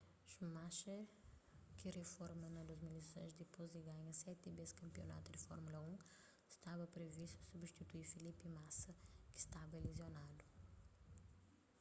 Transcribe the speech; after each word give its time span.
schumacher 0.31 1.01
ki 1.77 1.87
riforma 1.97 2.47
na 2.55 2.61
2006 2.69 3.39
dipôs 3.41 3.67
di 3.73 3.81
ganha 3.87 4.13
seti 4.23 4.49
bês 4.57 4.71
kanpionatu 4.81 5.27
di 5.31 5.43
fórmula 5.47 5.79
1 5.91 5.97
staba 6.55 6.85
privistu 6.95 7.41
substitui 7.51 8.09
felipe 8.13 8.45
massa 8.57 8.91
ki 9.33 9.39
staba 9.45 9.77
lizionadu 9.85 10.43